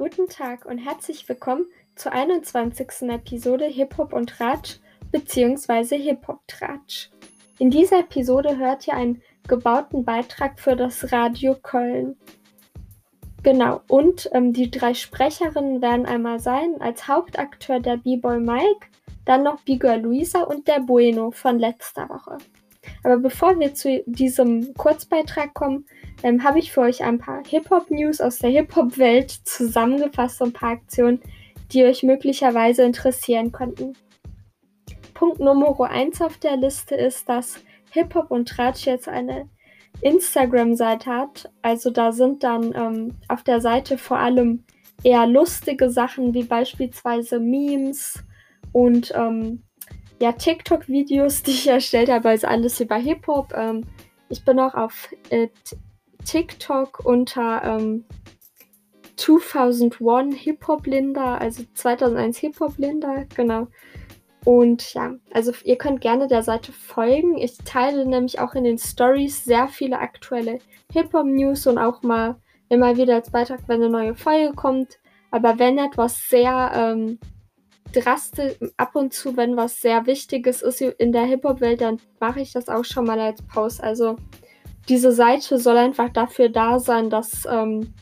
[0.00, 3.10] Guten Tag und herzlich willkommen zur 21.
[3.10, 4.78] Episode Hip Hop und Tratsch
[5.12, 5.98] bzw.
[5.98, 7.10] Hip Hop Tratsch.
[7.58, 12.16] In dieser Episode hört ihr einen gebauten Beitrag für das Radio Köln.
[13.42, 18.86] Genau, und ähm, die drei Sprecherinnen werden einmal sein als Hauptakteur der B-Boy Mike,
[19.26, 22.38] dann noch B-Girl Luisa und der Bueno von letzter Woche.
[23.04, 25.84] Aber bevor wir zu diesem Kurzbeitrag kommen,
[26.22, 30.70] ähm, habe ich für euch ein paar Hip-Hop-News aus der Hip-Hop-Welt zusammengefasst und ein paar
[30.70, 31.20] Aktionen,
[31.72, 33.94] die euch möglicherweise interessieren könnten.
[35.14, 37.62] Punkt Nummer 1 auf der Liste ist, dass
[37.92, 39.48] Hip-Hop und Tratsch jetzt eine
[40.00, 41.50] Instagram-Seite hat.
[41.62, 44.64] Also da sind dann ähm, auf der Seite vor allem
[45.02, 48.22] eher lustige Sachen wie beispielsweise Memes
[48.72, 49.62] und ähm,
[50.20, 53.52] ja, TikTok-Videos, die ich erstellt habe, also alles über Hip-Hop.
[53.56, 53.84] Ähm,
[54.28, 55.48] ich bin auch auf äh,
[56.24, 58.04] TikTok unter ähm,
[59.16, 63.68] 2001 Hip-Hop Linda, also 2001 Hip-Hop Linda, genau.
[64.44, 67.36] Und ja, also ihr könnt gerne der Seite folgen.
[67.36, 70.60] Ich teile nämlich auch in den Stories sehr viele aktuelle
[70.92, 72.36] Hip-Hop-News und auch mal
[72.70, 74.98] immer wieder als Beitrag, wenn eine neue Folge kommt.
[75.30, 77.18] Aber wenn etwas sehr ähm,
[77.92, 82.52] drastisch, ab und zu, wenn was sehr Wichtiges ist in der Hip-Hop-Welt, dann mache ich
[82.52, 83.82] das auch schon mal als Pause.
[83.82, 84.16] Also
[84.90, 87.94] diese Seite soll einfach dafür da sein, dass ähm,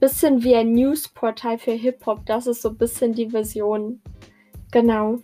[0.00, 4.02] bisschen wie ein Newsportal für Hip-Hop, das ist so ein bisschen die Vision.
[4.72, 5.18] Genau.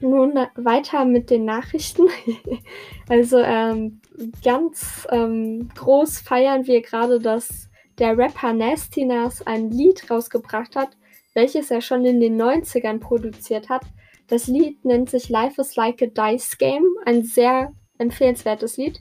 [0.00, 2.06] Nun weiter mit den Nachrichten.
[3.08, 4.00] also ähm,
[4.44, 10.90] ganz ähm, groß feiern wir gerade, dass der Rapper Nasty Nas ein Lied rausgebracht hat,
[11.34, 13.82] welches er schon in den 90ern produziert hat.
[14.28, 19.00] Das Lied nennt sich Life is Like a Dice Game, ein sehr empfehlenswertes Lied.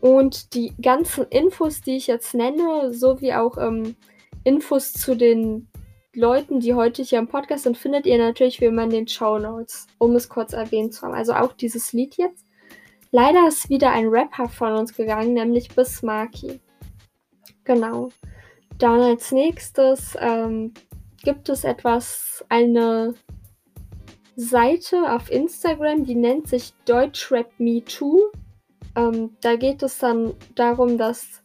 [0.00, 3.96] Und die ganzen Infos, die ich jetzt nenne, sowie auch ähm,
[4.44, 5.68] Infos zu den
[6.14, 9.38] Leuten, die heute hier im Podcast sind, findet ihr natürlich wie immer in den Show
[9.38, 11.14] Notes, um es kurz erwähnt zu haben.
[11.14, 12.44] Also auch dieses Lied jetzt.
[13.10, 16.60] Leider ist wieder ein Rapper von uns gegangen, nämlich Bismarcky.
[17.64, 18.10] Genau.
[18.78, 20.72] Dann als nächstes ähm,
[21.22, 23.14] gibt es etwas, eine
[24.36, 28.30] Seite auf Instagram, die nennt sich Deutschrap Me Too.
[28.96, 31.42] Ähm, da geht es dann darum, dass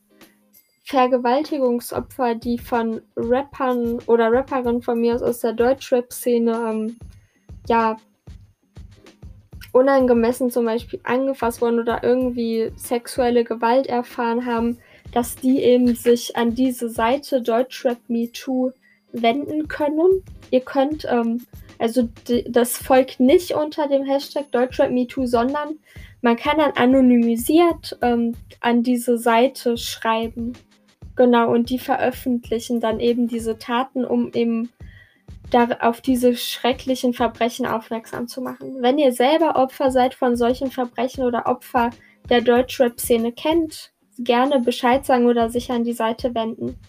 [0.86, 6.98] Vergewaltigungsopfer, die von Rappern oder Rapperinnen von mir aus aus der Deutschrap-Szene, ähm,
[7.68, 7.98] ja,
[9.72, 14.78] unangemessen zum Beispiel angefasst wurden oder irgendwie sexuelle Gewalt erfahren haben,
[15.14, 18.72] dass die eben sich an diese Seite Deutschrap Me Too
[19.14, 20.24] wenden können.
[20.52, 21.46] Ihr könnt, ähm,
[21.80, 22.08] also
[22.48, 25.80] das folgt nicht unter dem Hashtag Deutschrap Me Too, sondern
[26.24, 30.54] man kann dann anonymisiert ähm, an diese Seite schreiben.
[31.16, 34.70] Genau, und die veröffentlichen dann eben diese Taten, um eben
[35.82, 38.78] auf diese schrecklichen Verbrechen aufmerksam zu machen.
[38.80, 41.92] Wenn ihr selber Opfer seid von solchen Verbrechen oder Opfer
[42.30, 46.80] der Deutschrap-Szene kennt, gerne Bescheid sagen oder sich an die Seite wenden.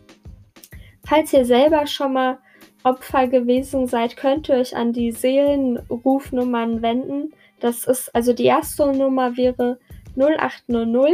[1.05, 2.39] Falls ihr selber schon mal
[2.85, 7.35] Opfer gewesen seid, könnt ihr euch an die Seelenrufnummern wenden.
[7.65, 9.79] Das ist, also die erste Nummer wäre
[10.19, 11.11] 0800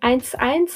[0.00, 0.68] 110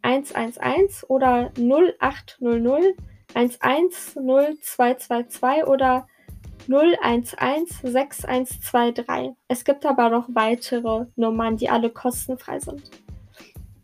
[0.00, 2.94] 111 oder 0800
[3.34, 6.06] 110222 oder
[6.68, 9.34] 0116123.
[9.48, 12.90] Es gibt aber noch weitere Nummern, die alle kostenfrei sind.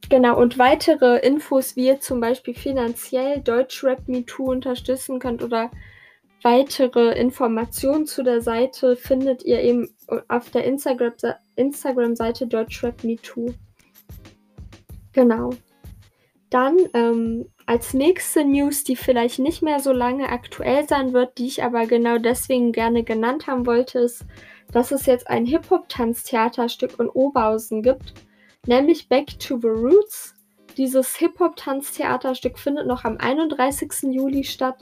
[0.09, 5.71] Genau, und weitere Infos, wie ihr zum Beispiel finanziell Deutschrap MeToo unterstützen könnt oder
[6.43, 9.89] weitere Informationen zu der Seite findet ihr eben
[10.29, 12.15] auf der Instagram-Seite Instagram
[12.49, 13.55] Deutschrap MeToo.
[15.13, 15.51] Genau.
[16.51, 21.47] Dann ähm, als nächste News, die vielleicht nicht mehr so lange aktuell sein wird, die
[21.47, 24.25] ich aber genau deswegen gerne genannt haben wollte, ist,
[24.73, 28.15] dass es jetzt ein Hip-Hop-Tanztheaterstück in Oberhausen gibt,
[28.67, 30.35] nämlich Back to the Roots.
[30.77, 34.15] Dieses Hip-Hop-Tanztheaterstück findet noch am 31.
[34.15, 34.79] Juli statt,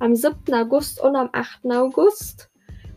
[0.00, 0.52] am 7.
[0.52, 1.66] August und am 8.
[1.66, 2.50] August.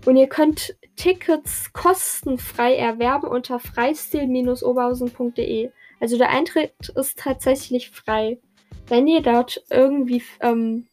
[0.05, 5.69] Und ihr könnt Tickets kostenfrei erwerben unter freistil-oberhausen.de.
[5.99, 8.39] Also der Eintritt ist tatsächlich frei.
[8.87, 10.87] Wenn ihr dort irgendwie ähm,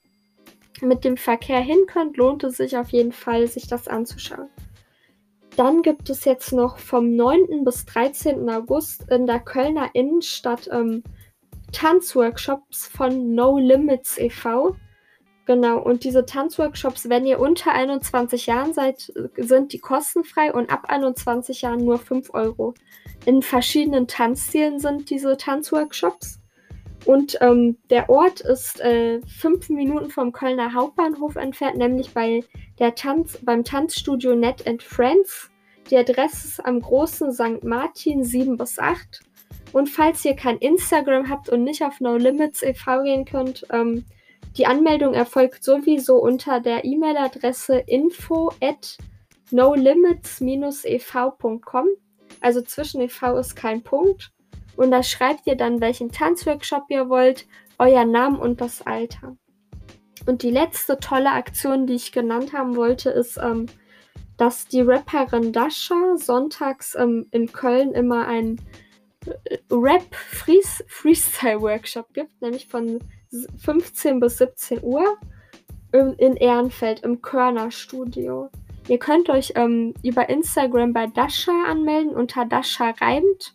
[0.81, 4.49] mit dem Verkehr hin könnt, lohnt es sich auf jeden Fall, sich das anzuschauen.
[5.57, 7.65] Dann gibt es jetzt noch vom 9.
[7.65, 8.49] bis 13.
[8.49, 11.03] August in der Kölner Innenstadt ähm,
[11.73, 14.77] Tanzworkshops von No Limits e.V.
[15.47, 20.85] Genau, und diese Tanzworkshops, wenn ihr unter 21 Jahren seid, sind die kostenfrei und ab
[20.89, 22.75] 21 Jahren nur 5 Euro.
[23.25, 26.41] In verschiedenen Tanzstilen sind diese Tanzworkshops.
[27.07, 29.21] Und ähm, der Ort ist äh,
[29.69, 32.45] Minuten vom Kölner Hauptbahnhof entfernt, nämlich bei
[32.79, 35.51] der Tanz, beim Tanzstudio Net and Friends.
[35.91, 37.65] Die Adresse ist am großen St.
[37.65, 39.21] Martin 7 bis 8.
[39.73, 43.03] Und falls ihr kein Instagram habt und nicht auf No Limits e.V.
[43.03, 44.05] gehen könnt, ähm,
[44.57, 48.99] die Anmeldung erfolgt sowieso unter der E-Mail-Adresse info at
[49.51, 51.87] nolimits-ev.com.
[52.41, 53.37] Also zwischen e.V.
[53.37, 54.33] ist kein Punkt.
[54.77, 57.47] Und da schreibt ihr dann, welchen Tanzworkshop ihr wollt,
[57.79, 59.37] euer Namen und das Alter.
[60.27, 63.67] Und die letzte tolle Aktion, die ich genannt haben wollte, ist, ähm,
[64.37, 68.61] dass die Rapperin Dasha sonntags ähm, in Köln immer einen
[69.71, 73.01] Rap-Freestyle-Workshop gibt, nämlich von
[73.59, 75.19] 15 bis 17 Uhr
[75.93, 78.49] in Ehrenfeld im Körner Studio.
[78.89, 83.55] Ihr könnt euch ähm, über Instagram bei Dasha anmelden unter Dasha reimt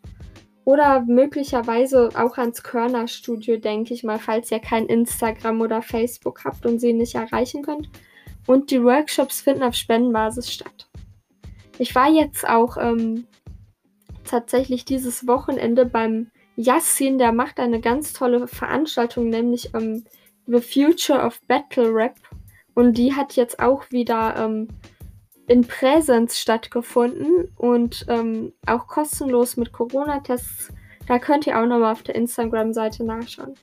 [0.66, 6.44] oder möglicherweise auch ans Körner Studio, denke ich mal, falls ihr kein Instagram oder Facebook
[6.44, 7.90] habt und sie nicht erreichen könnt.
[8.48, 10.88] Und die Workshops finden auf Spendenbasis statt.
[11.78, 13.28] Ich war jetzt auch ähm,
[14.26, 20.06] tatsächlich dieses Wochenende beim Yassin, der macht eine ganz tolle Veranstaltung, nämlich ähm,
[20.48, 22.16] The Future of Battle Rap.
[22.74, 24.68] Und die hat jetzt auch wieder ähm,
[25.48, 30.74] in Präsenz stattgefunden und ähm, auch kostenlos mit Corona-Tests.
[31.08, 33.54] Da könnt ihr auch nochmal auf der Instagram-Seite nachschauen.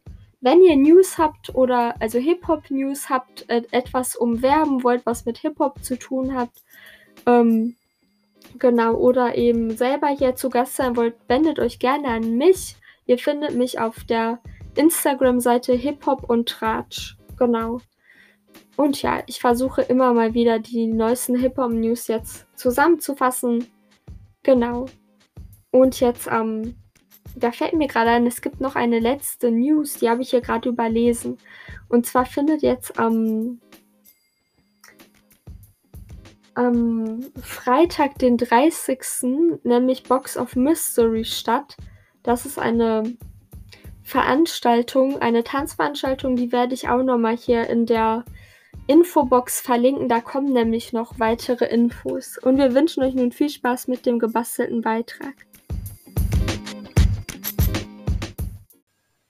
[0.41, 5.83] Wenn ihr News habt oder also Hip-Hop-News habt, äh, etwas umwerben wollt, was mit Hip-Hop
[5.85, 6.51] zu tun hat,
[7.27, 7.77] ähm,
[8.59, 12.77] genau, oder eben selber hier zu Gast sein wollt, wendet euch gerne an mich.
[13.07, 14.41] Ihr findet mich auf der
[14.77, 17.17] Instagram-Seite Hip-Hop und Tratsch.
[17.39, 17.81] Genau.
[18.77, 23.67] Und ja, ich versuche immer mal wieder die neuesten Hip-Hop-News jetzt zusammenzufassen.
[24.43, 24.87] Genau.
[25.71, 26.77] Und jetzt, ähm,
[27.35, 30.41] da fällt mir gerade ein, es gibt noch eine letzte News, die habe ich hier
[30.41, 31.39] gerade überlesen.
[31.89, 33.61] Und zwar findet jetzt am,
[36.55, 41.77] am Freitag, den 30., nämlich Box of Mystery statt.
[42.23, 43.17] Das ist eine
[44.03, 48.25] Veranstaltung, eine Tanzveranstaltung, die werde ich auch nochmal hier in der
[48.87, 50.09] Infobox verlinken.
[50.09, 52.37] Da kommen nämlich noch weitere Infos.
[52.39, 55.35] Und wir wünschen euch nun viel Spaß mit dem gebastelten Beitrag.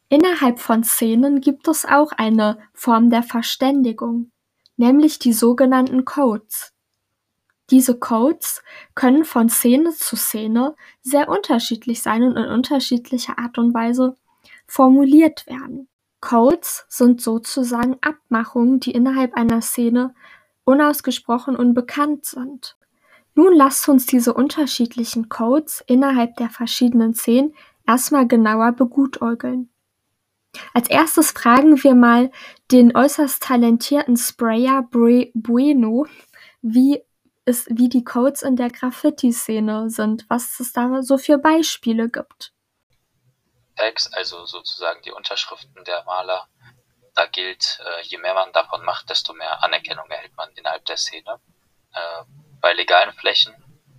[0.09, 4.31] Innerhalb von Szenen gibt es auch eine Form der Verständigung,
[4.77, 6.72] nämlich die sogenannten Codes.
[7.73, 8.63] Diese Codes
[8.95, 14.19] können von Szene zu Szene sehr unterschiedlich sein und in unterschiedlicher Art und Weise
[14.67, 15.89] formuliert werden.
[16.21, 20.15] Codes sind sozusagen Abmachungen, die innerhalb einer Szene
[20.65, 22.77] unausgesprochen unbekannt sind.
[23.35, 27.55] Nun lasst uns diese unterschiedlichen Codes innerhalb der verschiedenen Szenen
[27.87, 29.71] erstmal genauer begutäugeln.
[30.75, 32.31] Als erstes fragen wir mal
[32.71, 34.87] den äußerst talentierten Sprayer
[35.33, 36.05] Bueno,
[36.61, 37.01] wie,
[37.45, 42.53] es, wie die Codes in der Graffiti-Szene sind, was es da so für Beispiele gibt.
[43.77, 46.49] Tags, also sozusagen die Unterschriften der Maler.
[47.15, 50.97] Da gilt, äh, je mehr man davon macht, desto mehr Anerkennung erhält man innerhalb der
[50.97, 51.41] Szene.
[51.93, 52.25] Äh,
[52.61, 53.55] bei legalen Flächen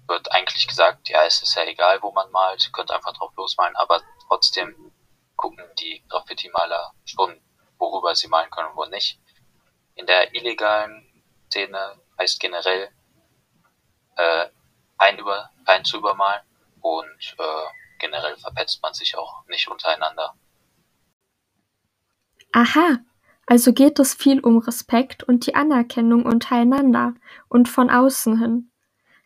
[0.07, 3.75] wird eigentlich gesagt, ja, es ist ja egal, wo man malt, könnt einfach drauf losmalen,
[3.75, 4.91] aber trotzdem
[5.35, 7.41] gucken die Graffiti-Maler schon,
[7.77, 9.19] worüber sie malen können und wo nicht.
[9.95, 12.89] In der illegalen Szene heißt generell,
[14.15, 14.47] äh,
[14.97, 16.41] ein, über, ein zu übermalen
[16.81, 20.33] und äh, generell verpetzt man sich auch nicht untereinander.
[22.51, 22.99] Aha,
[23.45, 27.13] also geht es viel um Respekt und die Anerkennung untereinander
[27.49, 28.71] und von außen hin.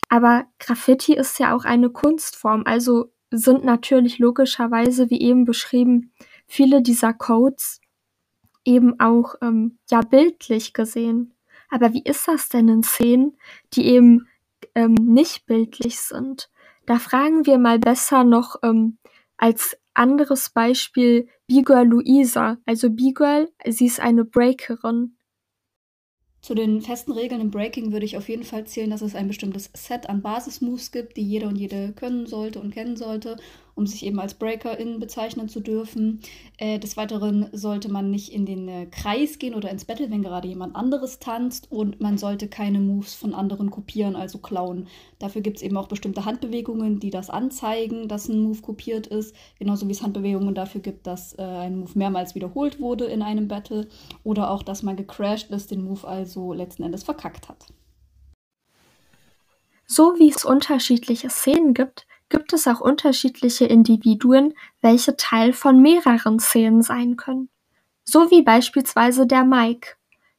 [0.09, 6.13] Aber Graffiti ist ja auch eine Kunstform, also sind natürlich logischerweise, wie eben beschrieben,
[6.47, 7.81] viele dieser Codes
[8.63, 11.33] eben auch ähm, ja bildlich gesehen.
[11.69, 13.37] Aber wie ist das denn in Szenen,
[13.73, 14.27] die eben
[14.77, 16.49] ähm, nicht bildlich sind?
[16.85, 18.99] Da fragen wir mal besser noch ähm,
[19.35, 22.57] als anderes Beispiel B-Girl Luisa.
[22.65, 25.17] Also B-Girl, sie ist eine Breakerin.
[26.41, 29.27] Zu den festen Regeln im Breaking würde ich auf jeden Fall zählen, dass es ein
[29.27, 33.37] bestimmtes Set an Basismoves gibt, die jeder und jede können sollte und kennen sollte
[33.77, 36.19] um sich eben als Breakerin bezeichnen zu dürfen.
[36.57, 40.23] Äh, des Weiteren sollte man nicht in den äh, Kreis gehen oder ins Battle, wenn
[40.23, 44.87] gerade jemand anderes tanzt und man sollte keine Moves von anderen kopieren, also klauen.
[45.19, 49.35] Dafür gibt es eben auch bestimmte Handbewegungen, die das anzeigen, dass ein Move kopiert ist,
[49.59, 53.47] genauso wie es Handbewegungen dafür gibt, dass äh, ein Move mehrmals wiederholt wurde in einem
[53.47, 53.87] Battle
[54.23, 57.67] oder auch, dass man gecrashed ist, den Move also letzten Endes verkackt hat.
[59.89, 66.39] So wie es unterschiedliche Szenen gibt, gibt es auch unterschiedliche Individuen, welche Teil von mehreren
[66.39, 67.49] Szenen sein können.
[68.03, 69.95] So wie beispielsweise der Mike.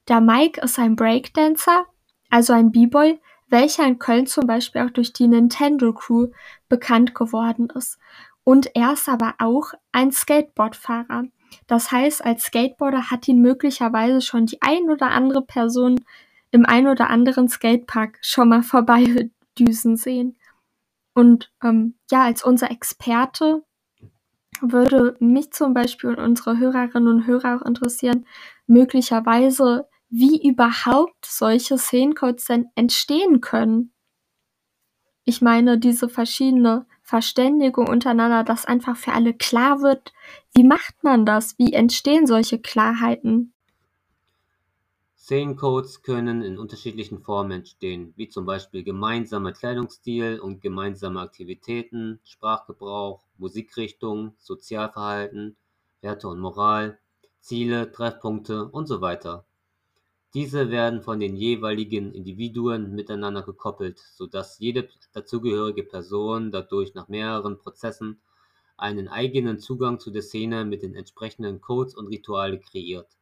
[0.08, 1.84] Der Mike ist ein Breakdancer,
[2.30, 6.28] also ein B-Boy, welcher in Köln zum Beispiel auch durch die Nintendo Crew
[6.68, 7.98] bekannt geworden ist.
[8.44, 11.24] Und er ist aber auch ein Skateboardfahrer.
[11.66, 16.00] Das heißt, als Skateboarder hat ihn möglicherweise schon die ein oder andere Person
[16.50, 20.37] im ein oder anderen Skatepark schon mal vorbeidüsen sehen.
[21.18, 23.64] Und ähm, ja, als unser Experte
[24.60, 28.24] würde mich zum Beispiel und unsere Hörerinnen und Hörer auch interessieren,
[28.68, 33.92] möglicherweise, wie überhaupt solche Szenencodes denn entstehen können.
[35.24, 40.12] Ich meine, diese verschiedene Verständigung untereinander, dass einfach für alle klar wird,
[40.54, 41.58] wie macht man das?
[41.58, 43.54] Wie entstehen solche Klarheiten?
[45.28, 53.22] Szenencodes können in unterschiedlichen Formen entstehen, wie zum Beispiel gemeinsamer Kleidungsstil und gemeinsame Aktivitäten, Sprachgebrauch,
[53.36, 55.54] Musikrichtung, Sozialverhalten,
[56.00, 56.98] Werte und Moral,
[57.40, 59.44] Ziele, Treffpunkte und so weiter.
[60.32, 67.58] Diese werden von den jeweiligen Individuen miteinander gekoppelt, sodass jede dazugehörige Person dadurch nach mehreren
[67.58, 68.18] Prozessen
[68.78, 73.17] einen eigenen Zugang zu der Szene mit den entsprechenden Codes und Rituale kreiert.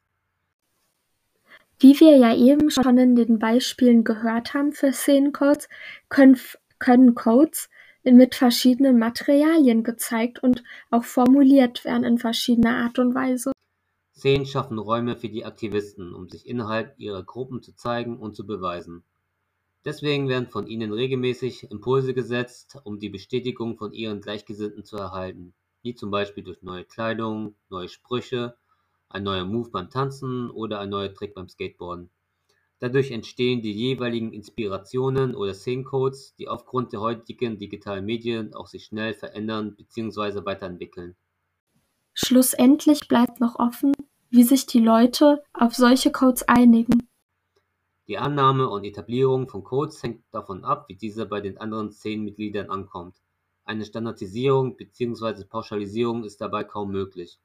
[1.78, 5.68] Wie wir ja eben schon in den Beispielen gehört haben für Szenencodes,
[6.08, 6.38] können,
[6.78, 7.68] können Codes
[8.02, 13.52] mit verschiedenen Materialien gezeigt und auch formuliert werden in verschiedener Art und Weise.
[14.14, 18.46] Szenen schaffen Räume für die Aktivisten, um sich innerhalb ihrer Gruppen zu zeigen und zu
[18.46, 19.02] beweisen.
[19.84, 25.52] Deswegen werden von ihnen regelmäßig Impulse gesetzt, um die Bestätigung von ihren Gleichgesinnten zu erhalten,
[25.82, 28.56] wie zum Beispiel durch neue Kleidung, neue Sprüche
[29.08, 32.10] ein neuer Move beim Tanzen oder ein neuer Trick beim Skateboarden.
[32.78, 38.84] Dadurch entstehen die jeweiligen Inspirationen oder Szenencodes, die aufgrund der heutigen digitalen Medien auch sich
[38.84, 40.44] schnell verändern bzw.
[40.44, 41.16] weiterentwickeln.
[42.12, 43.92] Schlussendlich bleibt noch offen,
[44.30, 47.08] wie sich die Leute auf solche Codes einigen.
[48.08, 52.70] Die Annahme und Etablierung von Codes hängt davon ab, wie diese bei den anderen Szenenmitgliedern
[52.70, 53.16] ankommt.
[53.64, 55.44] Eine Standardisierung bzw.
[55.44, 57.40] Pauschalisierung ist dabei kaum möglich.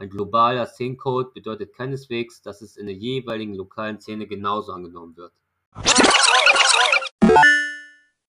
[0.00, 5.34] Ein globaler Szenencode bedeutet keineswegs, dass es in der jeweiligen lokalen Szene genauso angenommen wird.